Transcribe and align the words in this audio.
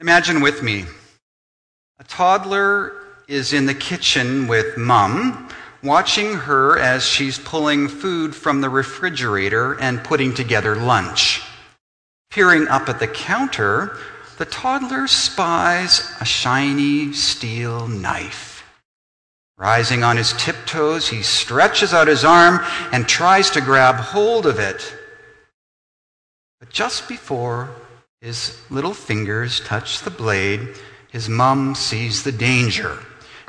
Imagine 0.00 0.42
with 0.42 0.62
me 0.62 0.84
a 1.98 2.04
toddler 2.04 2.92
is 3.26 3.54
in 3.54 3.64
the 3.64 3.74
kitchen 3.74 4.46
with 4.46 4.76
mom, 4.76 5.48
watching 5.82 6.34
her 6.34 6.78
as 6.78 7.06
she's 7.06 7.38
pulling 7.38 7.88
food 7.88 8.34
from 8.34 8.60
the 8.60 8.68
refrigerator 8.68 9.80
and 9.80 10.04
putting 10.04 10.34
together 10.34 10.76
lunch. 10.76 11.42
Peering 12.30 12.68
up 12.68 12.90
at 12.90 12.98
the 12.98 13.06
counter, 13.06 13.96
the 14.36 14.44
toddler 14.44 15.06
spies 15.06 16.14
a 16.20 16.26
shiny 16.26 17.14
steel 17.14 17.88
knife. 17.88 18.64
Rising 19.56 20.04
on 20.04 20.18
his 20.18 20.34
tiptoes, 20.34 21.08
he 21.08 21.22
stretches 21.22 21.94
out 21.94 22.08
his 22.08 22.22
arm 22.26 22.60
and 22.92 23.08
tries 23.08 23.48
to 23.52 23.62
grab 23.62 23.94
hold 23.94 24.44
of 24.44 24.58
it. 24.58 24.94
But 26.60 26.68
just 26.68 27.08
before 27.08 27.70
his 28.26 28.58
little 28.70 28.92
fingers 28.92 29.60
touch 29.60 30.00
the 30.00 30.10
blade, 30.10 30.74
his 31.12 31.28
mum 31.28 31.76
sees 31.76 32.24
the 32.24 32.32
danger 32.32 32.98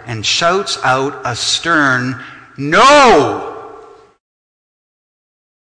and 0.05 0.23
shouts 0.23 0.77
out 0.83 1.19
a 1.25 1.35
stern, 1.35 2.23
No! 2.57 3.73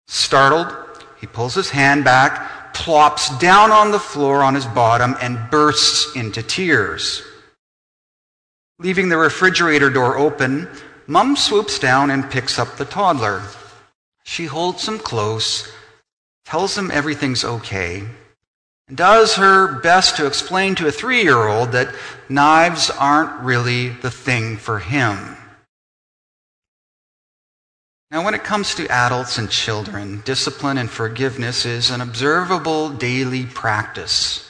Startled, 0.08 0.74
he 1.20 1.26
pulls 1.26 1.54
his 1.54 1.68
hand 1.68 2.02
back, 2.02 2.72
plops 2.72 3.28
down 3.36 3.70
on 3.70 3.90
the 3.90 3.98
floor 3.98 4.42
on 4.42 4.54
his 4.54 4.64
bottom, 4.64 5.14
and 5.20 5.50
bursts 5.50 6.16
into 6.16 6.42
tears. 6.42 7.22
Leaving 8.78 9.10
the 9.10 9.18
refrigerator 9.18 9.90
door 9.90 10.16
open, 10.16 10.66
Mum 11.06 11.36
swoops 11.36 11.78
down 11.78 12.10
and 12.10 12.30
picks 12.30 12.58
up 12.58 12.76
the 12.76 12.86
toddler. 12.86 13.42
She 14.22 14.46
holds 14.46 14.88
him 14.88 14.98
close, 14.98 15.70
tells 16.46 16.78
him 16.78 16.90
everything's 16.90 17.44
okay, 17.44 18.04
and 18.88 18.96
does 18.96 19.36
her 19.36 19.80
best 19.80 20.16
to 20.16 20.26
explain 20.26 20.74
to 20.74 20.86
a 20.86 20.92
three 20.92 21.22
year 21.22 21.48
old 21.48 21.72
that 21.72 21.94
knives 22.28 22.90
aren't 22.90 23.42
really 23.42 23.88
the 23.88 24.10
thing 24.10 24.56
for 24.56 24.78
him. 24.78 25.36
Now, 28.10 28.24
when 28.24 28.34
it 28.34 28.44
comes 28.44 28.74
to 28.76 28.86
adults 28.88 29.38
and 29.38 29.50
children, 29.50 30.22
discipline 30.24 30.78
and 30.78 30.88
forgiveness 30.88 31.66
is 31.66 31.90
an 31.90 32.00
observable 32.00 32.90
daily 32.90 33.44
practice. 33.44 34.48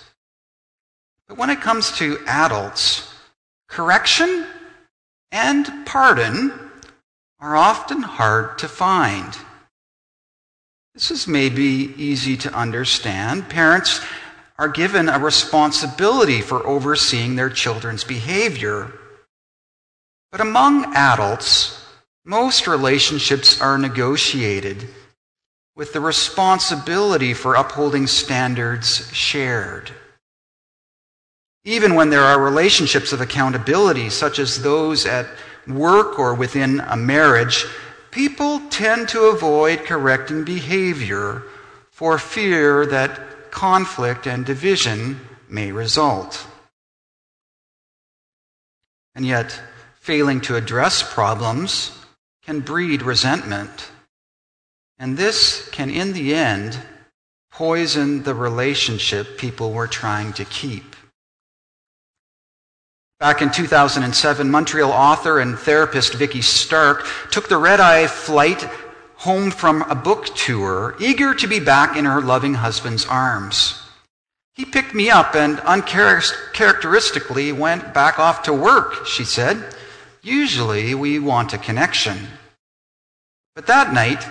But 1.29 1.39
when 1.39 1.49
it 1.49 1.63
comes 1.63 1.91
to 1.93 2.19
adults, 2.27 3.11
correction 3.69 4.47
and 5.33 5.87
pardon 5.87 6.53
are 7.41 7.57
often 7.57 8.03
hard 8.03 8.59
to 8.59 8.69
find. 8.69 9.35
This 10.93 11.11
is 11.11 11.27
maybe 11.27 11.95
easy 11.97 12.37
to 12.37 12.55
understand. 12.55 13.49
Parents 13.49 14.01
are 14.59 14.69
given 14.69 15.09
a 15.09 15.19
responsibility 15.19 16.41
for 16.41 16.67
overseeing 16.67 17.37
their 17.37 17.51
children's 17.51 18.05
behavior. 18.05 18.93
But 20.31 20.41
among 20.41 20.95
adults, 20.95 21.85
most 22.25 22.67
relationships 22.67 23.61
are 23.61 23.79
negotiated 23.79 24.89
with 25.77 25.93
the 25.93 26.01
responsibility 26.01 27.35
for 27.35 27.55
upholding 27.55 28.07
standards 28.07 29.13
shared. 29.13 29.91
Even 31.65 31.95
when 31.95 32.11
there 32.11 32.23
are 32.23 32.41
relationships 32.41 33.13
of 33.13 33.21
accountability, 33.21 34.09
such 34.11 34.39
as 34.39 34.63
those 34.63 35.05
at 35.07 35.27
work 35.67 36.19
or 36.19 36.35
within 36.35 36.81
a 36.81 36.97
marriage, 36.97 37.65
people 38.11 38.61
tend 38.71 39.09
to 39.09 39.25
avoid 39.25 39.85
correcting 39.85 40.45
behavior 40.45 41.43
for 41.91 42.19
fear 42.19 42.87
that 42.87 43.19
conflict 43.55 44.27
and 44.27 44.45
division 44.45 45.19
may 45.49 45.73
result. 45.73 46.47
And 49.15 49.25
yet, 49.25 49.59
failing 50.01 50.41
to 50.43 50.57
address 50.57 51.03
problems 51.15 51.97
can 52.43 52.61
breed 52.61 53.01
resentment. 53.01 53.91
And 54.99 55.17
this 55.17 55.69
can, 55.71 55.89
in 55.89 56.13
the 56.13 56.35
end, 56.35 56.79
poison 57.51 58.25
the 58.25 58.35
relationship 58.35 59.39
people 59.39 59.73
were 59.73 59.87
trying 59.87 60.33
to 60.35 60.45
keep. 60.45 60.97
Back 63.21 63.41
in 63.41 63.51
2007, 63.51 64.51
Montreal 64.51 64.91
author 64.91 65.39
and 65.39 65.57
therapist 65.57 66.15
Vicki 66.15 66.43
Stark 66.43 67.07
took 67.31 67.49
the 67.49 67.57
red 67.57 67.81
eye 67.81 68.09
flight 68.09 68.69
home 69.25 69.51
from 69.51 69.81
a 69.89 69.95
book 69.95 70.27
tour, 70.37 70.95
eager 71.01 71.35
to 71.35 71.47
be 71.47 71.59
back 71.59 71.97
in 71.97 72.05
her 72.05 72.21
loving 72.21 72.53
husband's 72.53 73.07
arms. 73.07 73.81
He 74.55 74.67
picked 74.67 74.95
me 74.95 75.09
up 75.09 75.35
and 75.35 75.61
uncharacteristically 75.61 77.51
went 77.51 77.95
back 77.95 78.19
off 78.19 78.43
to 78.43 78.53
work, 78.53 79.07
she 79.07 79.25
said. 79.25 79.75
Usually 80.23 80.95
we 80.95 81.19
want 81.19 81.55
a 81.55 81.59
connection. 81.59 82.19
But 83.55 83.67
that 83.67 83.95
night, 83.95 84.23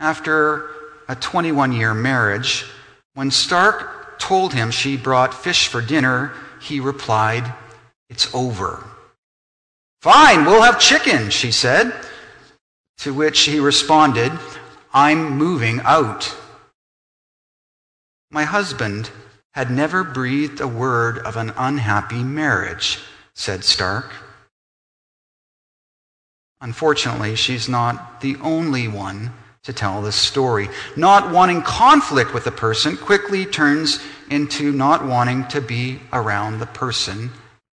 after 0.00 0.70
a 1.08 1.14
21 1.14 1.70
year 1.70 1.94
marriage, 1.94 2.66
when 3.14 3.30
Stark 3.30 4.18
told 4.18 4.52
him 4.54 4.72
she 4.72 4.96
brought 4.96 5.34
fish 5.34 5.68
for 5.68 5.80
dinner, 5.80 6.32
he 6.60 6.80
replied, 6.80 7.54
It's 8.10 8.34
over. 8.34 8.82
Fine, 10.02 10.46
we'll 10.46 10.62
have 10.62 10.80
chicken, 10.80 11.30
she 11.30 11.52
said. 11.52 11.94
To 12.98 13.14
which 13.14 13.40
he 13.40 13.60
responded, 13.60 14.32
I'm 14.92 15.36
moving 15.36 15.80
out. 15.84 16.34
My 18.30 18.44
husband 18.44 19.10
had 19.52 19.70
never 19.70 20.04
breathed 20.04 20.60
a 20.60 20.68
word 20.68 21.18
of 21.18 21.36
an 21.36 21.52
unhappy 21.56 22.22
marriage, 22.22 22.98
said 23.34 23.64
Stark. 23.64 24.12
Unfortunately, 26.60 27.36
she's 27.36 27.68
not 27.68 28.20
the 28.20 28.36
only 28.42 28.88
one 28.88 29.32
to 29.64 29.72
tell 29.72 30.00
this 30.00 30.16
story. 30.16 30.68
Not 30.96 31.32
wanting 31.32 31.62
conflict 31.62 32.32
with 32.32 32.46
a 32.46 32.52
person 32.52 32.96
quickly 32.96 33.44
turns 33.44 34.00
into 34.30 34.72
not 34.72 35.04
wanting 35.04 35.46
to 35.48 35.60
be 35.60 36.00
around 36.12 36.58
the 36.58 36.66
person 36.66 37.30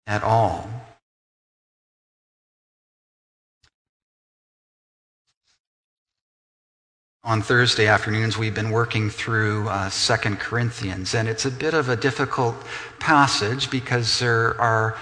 at 0.06 0.22
all. 0.22 0.68
On 7.24 7.42
Thursday 7.42 7.86
afternoons, 7.86 8.38
we've 8.38 8.54
been 8.54 8.70
working 8.70 9.10
through 9.10 9.68
uh, 9.68 9.90
Second 9.90 10.38
Corinthians, 10.38 11.14
and 11.14 11.28
it's 11.28 11.44
a 11.44 11.50
bit 11.50 11.74
of 11.74 11.88
a 11.88 11.96
difficult 11.96 12.54
passage 13.00 13.70
because 13.70 14.18
there 14.18 14.58
are 14.60 14.96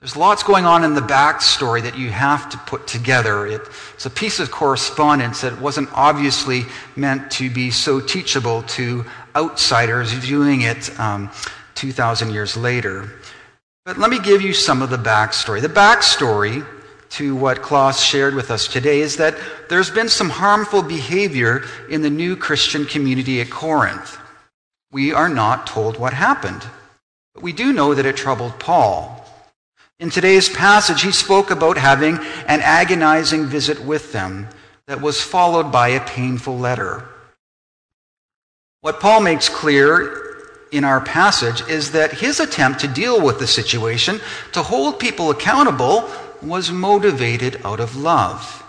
there's 0.00 0.16
lots 0.16 0.42
going 0.42 0.66
on 0.66 0.82
in 0.82 0.94
the 0.94 1.00
backstory 1.00 1.80
that 1.80 1.96
you 1.96 2.10
have 2.10 2.50
to 2.50 2.58
put 2.58 2.88
together. 2.88 3.46
It's 3.46 4.04
a 4.04 4.10
piece 4.10 4.40
of 4.40 4.50
correspondence 4.50 5.42
that 5.42 5.60
wasn't 5.60 5.90
obviously 5.92 6.64
meant 6.96 7.30
to 7.32 7.48
be 7.48 7.70
so 7.70 8.00
teachable 8.00 8.64
to 8.64 9.04
outsiders 9.36 10.10
viewing 10.12 10.62
it 10.62 10.90
um, 10.98 11.30
2,000 11.76 12.32
years 12.32 12.56
later. 12.56 13.12
But 13.84 13.96
let 13.96 14.10
me 14.10 14.18
give 14.18 14.42
you 14.42 14.52
some 14.52 14.82
of 14.82 14.90
the 14.90 14.96
backstory. 14.96 15.62
The 15.62 15.68
backstory 15.68 16.66
to 17.12 17.36
what 17.36 17.60
Klaus 17.60 18.02
shared 18.02 18.34
with 18.34 18.50
us 18.50 18.66
today 18.66 19.00
is 19.00 19.16
that 19.16 19.36
there's 19.68 19.90
been 19.90 20.08
some 20.08 20.30
harmful 20.30 20.82
behavior 20.82 21.62
in 21.90 22.00
the 22.00 22.08
new 22.08 22.36
Christian 22.36 22.86
community 22.86 23.40
at 23.42 23.50
Corinth. 23.50 24.16
We 24.90 25.12
are 25.12 25.28
not 25.28 25.66
told 25.66 25.98
what 25.98 26.14
happened, 26.14 26.66
but 27.34 27.42
we 27.42 27.52
do 27.52 27.74
know 27.74 27.94
that 27.94 28.06
it 28.06 28.16
troubled 28.16 28.58
Paul. 28.58 29.26
In 30.00 30.08
today's 30.08 30.48
passage, 30.48 31.02
he 31.02 31.12
spoke 31.12 31.50
about 31.50 31.76
having 31.76 32.16
an 32.46 32.60
agonizing 32.62 33.44
visit 33.44 33.84
with 33.84 34.12
them 34.12 34.48
that 34.86 35.02
was 35.02 35.22
followed 35.22 35.70
by 35.70 35.88
a 35.88 36.06
painful 36.06 36.58
letter. 36.58 37.06
What 38.80 39.00
Paul 39.00 39.20
makes 39.20 39.50
clear 39.50 40.18
in 40.72 40.82
our 40.82 41.02
passage 41.02 41.60
is 41.68 41.92
that 41.92 42.12
his 42.12 42.40
attempt 42.40 42.80
to 42.80 42.88
deal 42.88 43.22
with 43.22 43.38
the 43.38 43.46
situation, 43.46 44.18
to 44.52 44.62
hold 44.62 44.98
people 44.98 45.30
accountable, 45.30 46.10
was 46.42 46.70
motivated 46.70 47.60
out 47.64 47.80
of 47.80 47.96
love. 47.96 48.62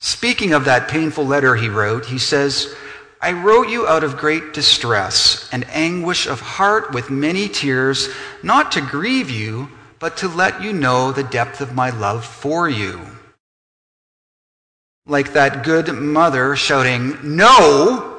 Speaking 0.00 0.52
of 0.52 0.64
that 0.64 0.88
painful 0.88 1.26
letter 1.26 1.56
he 1.56 1.68
wrote, 1.68 2.06
he 2.06 2.18
says, 2.18 2.74
I 3.20 3.32
wrote 3.32 3.68
you 3.68 3.86
out 3.86 4.02
of 4.02 4.16
great 4.16 4.54
distress 4.54 5.48
and 5.52 5.68
anguish 5.68 6.26
of 6.26 6.40
heart 6.40 6.94
with 6.94 7.10
many 7.10 7.48
tears, 7.48 8.08
not 8.42 8.72
to 8.72 8.80
grieve 8.80 9.28
you, 9.28 9.68
but 9.98 10.16
to 10.18 10.28
let 10.28 10.62
you 10.62 10.72
know 10.72 11.12
the 11.12 11.22
depth 11.22 11.60
of 11.60 11.74
my 11.74 11.90
love 11.90 12.24
for 12.24 12.68
you. 12.68 13.00
Like 15.06 15.34
that 15.34 15.64
good 15.64 15.92
mother 15.92 16.56
shouting, 16.56 17.18
No! 17.22 18.16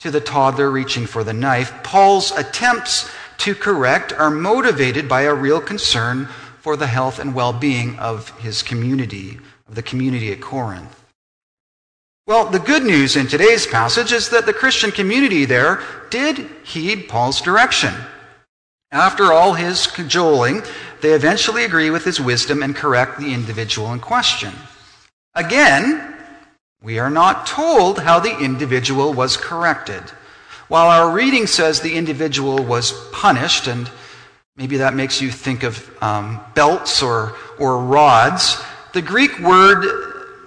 to 0.00 0.10
the 0.10 0.20
toddler 0.20 0.70
reaching 0.70 1.06
for 1.06 1.24
the 1.24 1.32
knife, 1.32 1.72
Paul's 1.82 2.30
attempts 2.32 3.08
to 3.38 3.54
correct 3.54 4.12
are 4.12 4.30
motivated 4.30 5.08
by 5.08 5.22
a 5.22 5.34
real 5.34 5.60
concern 5.60 6.28
for 6.66 6.76
the 6.76 6.88
health 6.88 7.20
and 7.20 7.32
well 7.32 7.52
being 7.52 7.96
of 8.00 8.36
his 8.40 8.60
community, 8.60 9.38
of 9.68 9.76
the 9.76 9.82
community 9.84 10.32
at 10.32 10.40
Corinth. 10.40 11.04
Well, 12.26 12.46
the 12.46 12.58
good 12.58 12.82
news 12.82 13.14
in 13.14 13.28
today's 13.28 13.68
passage 13.68 14.10
is 14.10 14.30
that 14.30 14.46
the 14.46 14.52
Christian 14.52 14.90
community 14.90 15.44
there 15.44 15.80
did 16.10 16.38
heed 16.64 17.08
Paul's 17.08 17.40
direction. 17.40 17.94
After 18.90 19.32
all 19.32 19.52
his 19.52 19.86
cajoling, 19.86 20.64
they 21.02 21.12
eventually 21.12 21.64
agree 21.64 21.90
with 21.90 22.04
his 22.04 22.20
wisdom 22.20 22.64
and 22.64 22.74
correct 22.74 23.20
the 23.20 23.32
individual 23.32 23.92
in 23.92 24.00
question. 24.00 24.52
Again, 25.36 26.16
we 26.82 26.98
are 26.98 27.10
not 27.10 27.46
told 27.46 28.00
how 28.00 28.18
the 28.18 28.36
individual 28.40 29.12
was 29.12 29.36
corrected. 29.36 30.02
While 30.66 30.88
our 30.88 31.14
reading 31.14 31.46
says 31.46 31.80
the 31.80 31.94
individual 31.94 32.58
was 32.64 32.90
punished, 33.12 33.68
and 33.68 33.88
maybe 34.56 34.78
that 34.78 34.94
makes 34.94 35.20
you 35.20 35.30
think 35.30 35.62
of 35.62 36.02
um, 36.02 36.40
belts 36.54 37.02
or, 37.02 37.36
or 37.58 37.82
rods, 37.82 38.62
the 38.92 39.02
Greek 39.02 39.38
word 39.40 39.84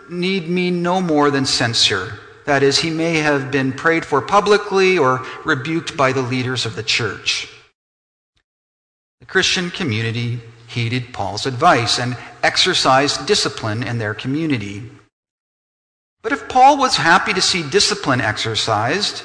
need 0.09 0.49
mean 0.49 0.81
no 0.81 1.01
more 1.01 1.29
than 1.29 1.45
censure. 1.45 2.19
That 2.45 2.63
is, 2.63 2.79
he 2.79 2.89
may 2.89 3.17
have 3.17 3.51
been 3.51 3.71
prayed 3.71 4.03
for 4.03 4.21
publicly 4.21 4.97
or 4.97 5.23
rebuked 5.45 5.95
by 5.95 6.11
the 6.11 6.21
leaders 6.21 6.65
of 6.65 6.75
the 6.75 6.83
church. 6.83 7.47
The 9.19 9.27
Christian 9.27 9.69
community 9.69 10.39
heeded 10.67 11.13
Paul's 11.13 11.45
advice 11.45 11.99
and 11.99 12.17
exercised 12.41 13.27
discipline 13.27 13.83
in 13.83 13.99
their 13.99 14.13
community. 14.13 14.89
But 16.21 16.31
if 16.31 16.49
Paul 16.49 16.77
was 16.77 16.97
happy 16.97 17.33
to 17.33 17.41
see 17.41 17.67
discipline 17.69 18.21
exercised, 18.21 19.23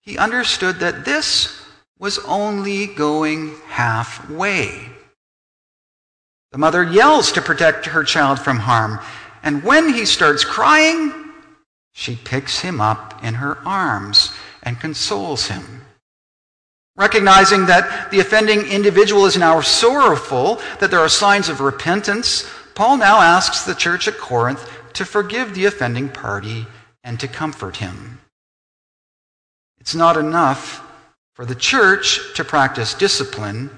he 0.00 0.18
understood 0.18 0.80
that 0.80 1.04
this 1.04 1.63
was 1.98 2.18
only 2.26 2.86
going 2.86 3.54
halfway. 3.68 4.88
The 6.52 6.58
mother 6.58 6.84
yells 6.84 7.32
to 7.32 7.42
protect 7.42 7.86
her 7.86 8.04
child 8.04 8.38
from 8.38 8.58
harm, 8.58 9.00
and 9.42 9.62
when 9.62 9.92
he 9.92 10.04
starts 10.04 10.44
crying, 10.44 11.12
she 11.92 12.16
picks 12.16 12.60
him 12.60 12.80
up 12.80 13.22
in 13.24 13.34
her 13.34 13.58
arms 13.66 14.32
and 14.62 14.80
consoles 14.80 15.46
him. 15.48 15.82
Recognizing 16.96 17.66
that 17.66 18.10
the 18.10 18.20
offending 18.20 18.66
individual 18.66 19.26
is 19.26 19.36
now 19.36 19.60
sorrowful, 19.60 20.60
that 20.80 20.90
there 20.90 21.00
are 21.00 21.08
signs 21.08 21.48
of 21.48 21.60
repentance, 21.60 22.48
Paul 22.74 22.98
now 22.98 23.20
asks 23.20 23.64
the 23.64 23.74
church 23.74 24.08
at 24.08 24.18
Corinth 24.18 24.68
to 24.94 25.04
forgive 25.04 25.54
the 25.54 25.66
offending 25.66 26.08
party 26.08 26.66
and 27.02 27.18
to 27.20 27.28
comfort 27.28 27.76
him. 27.76 28.20
It's 29.78 29.94
not 29.94 30.16
enough 30.16 30.80
for 31.34 31.44
the 31.44 31.54
church 31.54 32.34
to 32.34 32.44
practice 32.44 32.94
discipline, 32.94 33.70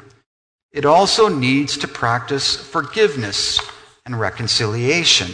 it 0.72 0.84
also 0.84 1.28
needs 1.28 1.78
to 1.78 1.88
practice 1.88 2.56
forgiveness 2.56 3.58
and 4.04 4.20
reconciliation. 4.20 5.30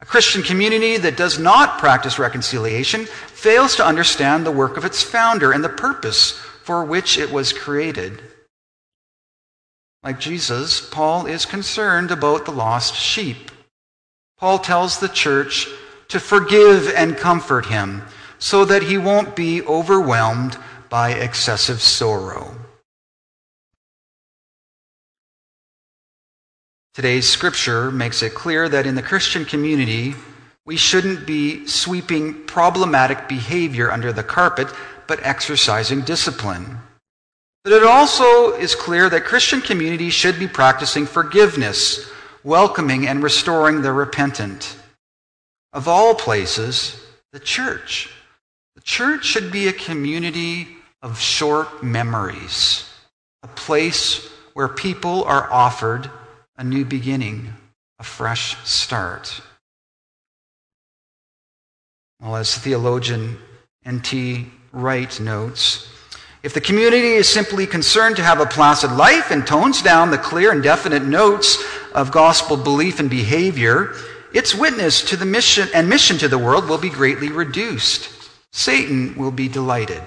A 0.00 0.06
Christian 0.06 0.42
community 0.44 0.96
that 0.96 1.16
does 1.16 1.38
not 1.40 1.78
practice 1.78 2.20
reconciliation 2.20 3.04
fails 3.04 3.74
to 3.76 3.86
understand 3.86 4.46
the 4.46 4.52
work 4.52 4.76
of 4.76 4.84
its 4.84 5.02
founder 5.02 5.50
and 5.50 5.64
the 5.64 5.68
purpose 5.68 6.32
for 6.62 6.84
which 6.84 7.18
it 7.18 7.32
was 7.32 7.52
created. 7.52 8.22
Like 10.04 10.20
Jesus, 10.20 10.80
Paul 10.88 11.26
is 11.26 11.44
concerned 11.44 12.12
about 12.12 12.44
the 12.44 12.52
lost 12.52 12.94
sheep. 12.94 13.50
Paul 14.38 14.60
tells 14.60 15.00
the 15.00 15.08
church 15.08 15.66
to 16.06 16.20
forgive 16.20 16.92
and 16.94 17.16
comfort 17.16 17.66
him 17.66 18.02
so 18.38 18.64
that 18.64 18.84
he 18.84 18.96
won't 18.96 19.34
be 19.34 19.62
overwhelmed 19.62 20.56
by 20.90 21.12
excessive 21.12 21.80
sorrow. 21.80 22.54
Today's 26.94 27.28
scripture 27.28 27.90
makes 27.90 28.22
it 28.22 28.34
clear 28.34 28.68
that 28.68 28.86
in 28.86 28.96
the 28.96 29.02
Christian 29.02 29.44
community, 29.44 30.14
we 30.66 30.76
shouldn't 30.76 31.26
be 31.26 31.66
sweeping 31.66 32.44
problematic 32.46 33.28
behavior 33.28 33.92
under 33.92 34.12
the 34.12 34.24
carpet, 34.24 34.68
but 35.06 35.24
exercising 35.24 36.00
discipline. 36.00 36.78
But 37.62 37.72
it 37.72 37.84
also 37.84 38.54
is 38.54 38.74
clear 38.74 39.08
that 39.10 39.24
Christian 39.24 39.60
communities 39.60 40.14
should 40.14 40.38
be 40.38 40.48
practicing 40.48 41.06
forgiveness, 41.06 42.10
welcoming 42.42 43.06
and 43.06 43.22
restoring 43.22 43.82
the 43.82 43.92
repentant. 43.92 44.76
Of 45.72 45.86
all 45.86 46.14
places, 46.14 47.00
the 47.32 47.40
church. 47.40 48.10
The 48.74 48.80
church 48.80 49.24
should 49.24 49.52
be 49.52 49.68
a 49.68 49.72
community 49.72 50.77
of 51.02 51.18
short 51.18 51.82
memories, 51.82 52.88
a 53.42 53.48
place 53.48 54.28
where 54.54 54.68
people 54.68 55.24
are 55.24 55.50
offered 55.52 56.10
a 56.56 56.64
new 56.64 56.84
beginning, 56.84 57.54
a 57.98 58.04
fresh 58.04 58.56
start. 58.64 59.40
Well, 62.20 62.36
as 62.36 62.56
theologian 62.56 63.38
N.T. 63.84 64.46
Wright 64.72 65.20
notes, 65.20 65.88
if 66.42 66.52
the 66.54 66.60
community 66.60 67.12
is 67.12 67.28
simply 67.28 67.66
concerned 67.66 68.16
to 68.16 68.22
have 68.22 68.40
a 68.40 68.46
placid 68.46 68.92
life 68.92 69.30
and 69.30 69.46
tones 69.46 69.82
down 69.82 70.10
the 70.10 70.18
clear 70.18 70.52
and 70.52 70.62
definite 70.62 71.04
notes 71.04 71.64
of 71.94 72.12
gospel 72.12 72.56
belief 72.56 73.00
and 73.00 73.08
behavior, 73.08 73.94
its 74.32 74.54
witness 74.54 75.02
to 75.02 75.16
the 75.16 75.26
mission 75.26 75.68
and 75.74 75.88
mission 75.88 76.18
to 76.18 76.28
the 76.28 76.38
world 76.38 76.68
will 76.68 76.78
be 76.78 76.90
greatly 76.90 77.28
reduced. 77.28 78.30
Satan 78.52 79.16
will 79.16 79.30
be 79.30 79.48
delighted. 79.48 80.02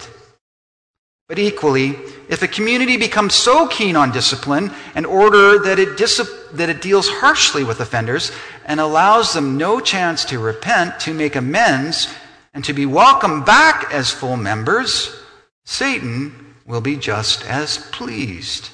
But 1.31 1.39
equally, 1.39 1.91
if 2.27 2.41
a 2.43 2.47
community 2.49 2.97
becomes 2.97 3.35
so 3.35 3.65
keen 3.65 3.95
on 3.95 4.11
discipline 4.11 4.69
and 4.95 5.05
order 5.05 5.59
that 5.59 5.79
it, 5.79 5.95
dis- 5.95 6.29
that 6.51 6.67
it 6.67 6.81
deals 6.81 7.07
harshly 7.07 7.63
with 7.63 7.79
offenders 7.79 8.33
and 8.65 8.81
allows 8.81 9.31
them 9.31 9.57
no 9.57 9.79
chance 9.79 10.25
to 10.25 10.39
repent, 10.39 10.99
to 10.99 11.13
make 11.13 11.37
amends, 11.37 12.13
and 12.53 12.65
to 12.65 12.73
be 12.73 12.85
welcomed 12.85 13.45
back 13.45 13.93
as 13.93 14.11
full 14.11 14.35
members, 14.35 15.23
Satan 15.63 16.53
will 16.65 16.81
be 16.81 16.97
just 16.97 17.45
as 17.45 17.77
pleased. 17.77 18.67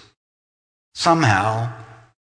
Somehow, 0.95 1.71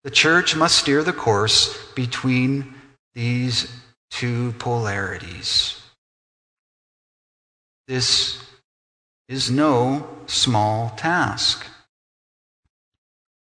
the 0.02 0.10
church 0.10 0.56
must 0.56 0.78
steer 0.78 1.04
the 1.04 1.12
course 1.12 1.78
between 1.92 2.75
these 3.14 3.72
two 4.10 4.50
polarities. 4.58 5.81
This 7.86 8.44
is 9.29 9.50
no 9.50 10.06
small 10.26 10.91
task. 10.97 11.67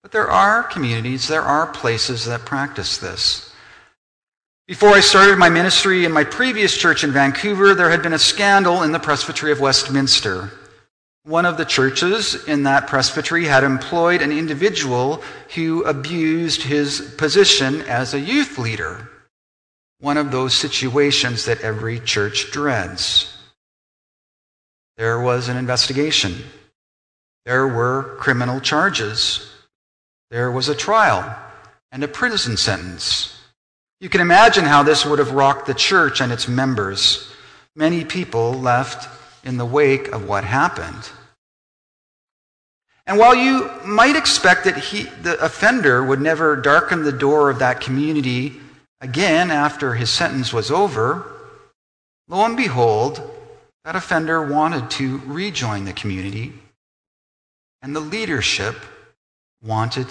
But 0.02 0.12
there 0.12 0.30
are 0.30 0.64
communities, 0.64 1.28
there 1.28 1.42
are 1.42 1.68
places 1.68 2.26
that 2.26 2.46
practice 2.46 2.98
this. 2.98 3.54
Before 4.68 4.90
I 4.90 5.00
started 5.00 5.40
my 5.40 5.50
ministry 5.50 6.06
in 6.06 6.12
my 6.12 6.24
previous 6.24 6.78
church 6.78 7.04
in 7.04 7.12
Vancouver, 7.12 7.74
there 7.74 7.90
had 7.90 8.04
been 8.04 8.14
a 8.14 8.20
scandal 8.20 8.84
in 8.84 8.92
the 8.92 9.00
Presbytery 9.00 9.52
of 9.52 9.60
Westminster. 9.60 10.52
One 11.24 11.46
of 11.46 11.58
the 11.58 11.66
churches 11.66 12.48
in 12.48 12.64
that 12.64 12.88
presbytery 12.88 13.46
had 13.46 13.64
employed 13.64 14.22
an 14.22 14.32
individual 14.32 15.24
who 15.56 15.84
abused 15.84 16.62
his 16.62 17.13
position 17.18 17.82
as 17.82 18.13
a 18.13 18.20
youth 18.20 18.58
leader. 18.58 19.10
One 20.00 20.18
of 20.18 20.32
those 20.32 20.53
situations 20.53 21.46
that 21.46 21.62
every 21.62 22.00
church 22.00 22.51
dreads. 22.51 23.38
There 25.00 25.22
was 25.22 25.48
an 25.48 25.56
investigation. 25.56 26.36
There 27.46 27.65
were 27.65 28.18
criminal 28.20 28.60
charges. 28.60 29.50
There 30.29 30.51
was 30.51 30.68
a 30.68 30.75
trial 30.75 31.24
and 31.89 32.03
a 32.03 32.08
prison 32.10 32.58
sentence. 32.58 33.34
You 34.01 34.10
can 34.10 34.20
imagine 34.20 34.65
how 34.65 34.84
this 34.84 35.06
would 35.06 35.20
have 35.20 35.32
rocked 35.32 35.68
the 35.68 35.74
church 35.74 36.20
and 36.20 36.34
its 36.34 36.50
members. 36.50 37.32
Many 37.77 38.03
people 38.03 38.51
left 38.51 39.08
in 39.46 39.56
the 39.56 39.65
wake 39.65 40.10
of 40.10 40.27
what 40.27 40.44
happened. 40.44 41.10
And 43.08 43.18
while 43.18 43.36
you 43.36 43.72
might 43.86 44.18
expect 44.18 44.65
that 44.65 44.77
he, 44.77 45.03
the 45.22 45.39
offender 45.39 46.03
would 46.03 46.20
never 46.20 46.58
darken 46.58 47.03
the 47.03 47.13
door 47.13 47.50
of 47.50 47.60
that 47.60 47.79
community 47.79 48.60
again 49.00 49.50
after 49.50 49.94
his 49.94 50.10
sentence 50.10 50.51
was 50.51 50.70
over, 50.70 51.25
lo 52.27 52.44
and 52.44 52.58
behold, 52.58 53.38
that 53.89 53.96
offender 53.96 54.46
wanted 54.46 54.88
to 54.91 55.19
rejoin 55.25 55.84
the 55.84 55.93
community, 55.93 56.53
and 57.81 57.96
the 57.96 58.00
leadership 58.00 58.75
wanted 59.63 60.05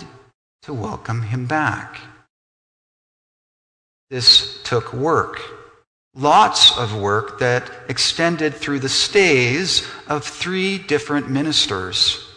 to 0.63 0.75
welcome 0.75 1.23
him 1.23 1.47
back. 1.47 2.01
This 4.11 4.61
took 4.65 4.93
work, 4.93 5.41
lots 6.13 6.77
of 6.77 7.01
work 7.01 7.39
that 7.39 7.71
extended 7.89 8.53
through 8.53 8.81
the 8.81 8.89
stays 8.89 9.87
of 10.09 10.25
three 10.25 10.79
different 10.79 11.31
ministers. 11.31 12.29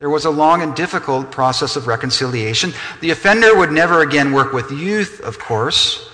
There 0.00 0.10
was 0.10 0.24
a 0.24 0.30
long 0.30 0.60
and 0.60 0.74
difficult 0.74 1.30
process 1.30 1.76
of 1.76 1.86
reconciliation. 1.86 2.72
The 3.00 3.12
offender 3.12 3.56
would 3.56 3.70
never 3.70 4.02
again 4.02 4.32
work 4.32 4.52
with 4.52 4.72
youth, 4.72 5.20
of 5.20 5.38
course, 5.38 6.10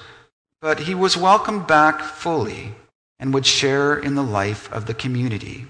but 0.61 0.81
he 0.81 0.95
was 0.95 1.17
welcomed 1.17 1.67
back 1.67 2.03
fully 2.03 2.75
and 3.19 3.35
would 3.35 3.47
share 3.47 3.97
in 3.97 4.15
the 4.15 4.23
life 4.23 4.71
of 4.73 4.87
the 4.87 4.95
community. 4.95 5.67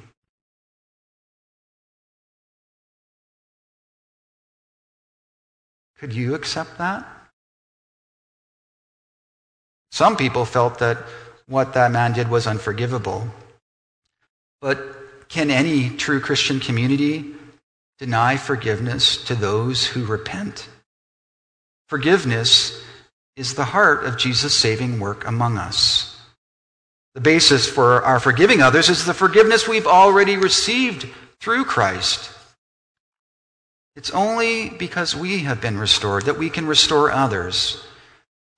Could 5.98 6.12
you 6.12 6.34
accept 6.34 6.78
that? 6.78 7.06
Some 9.90 10.16
people 10.16 10.44
felt 10.44 10.78
that 10.78 10.98
what 11.46 11.72
that 11.74 11.90
man 11.90 12.12
did 12.12 12.28
was 12.28 12.46
unforgivable. 12.46 13.26
But 14.60 15.28
can 15.28 15.50
any 15.50 15.90
true 15.90 16.20
Christian 16.20 16.60
community 16.60 17.34
deny 17.98 18.36
forgiveness 18.36 19.16
to 19.24 19.34
those 19.34 19.86
who 19.86 20.04
repent. 20.04 20.68
Forgiveness 21.88 22.82
is 23.36 23.54
the 23.54 23.64
heart 23.64 24.04
of 24.04 24.16
Jesus' 24.16 24.54
saving 24.54 25.00
work 25.00 25.26
among 25.26 25.58
us. 25.58 26.17
The 27.18 27.22
basis 27.22 27.68
for 27.68 28.04
our 28.04 28.20
forgiving 28.20 28.62
others 28.62 28.88
is 28.88 29.04
the 29.04 29.12
forgiveness 29.12 29.66
we've 29.66 29.88
already 29.88 30.36
received 30.36 31.08
through 31.40 31.64
Christ. 31.64 32.30
It's 33.96 34.12
only 34.12 34.70
because 34.70 35.16
we 35.16 35.40
have 35.40 35.60
been 35.60 35.78
restored 35.78 36.26
that 36.26 36.38
we 36.38 36.48
can 36.48 36.64
restore 36.64 37.10
others. 37.10 37.84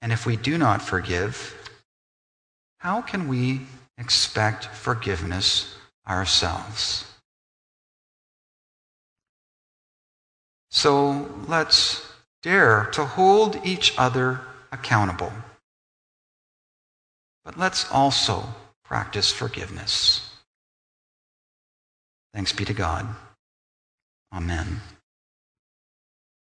And 0.02 0.12
if 0.12 0.26
we 0.26 0.36
do 0.36 0.58
not 0.58 0.82
forgive, 0.82 1.56
how 2.80 3.00
can 3.00 3.28
we 3.28 3.62
expect 3.96 4.66
forgiveness 4.66 5.74
ourselves? 6.06 7.06
So 10.70 11.30
let's 11.48 12.06
dare 12.42 12.90
to 12.92 13.06
hold 13.06 13.58
each 13.64 13.94
other 13.96 14.42
accountable. 14.70 15.32
But 17.50 17.58
let's 17.58 17.90
also 17.90 18.44
practice 18.84 19.32
forgiveness. 19.32 20.20
Thanks 22.32 22.52
be 22.52 22.64
to 22.64 22.72
God. 22.72 23.08
Amen. 24.32 24.80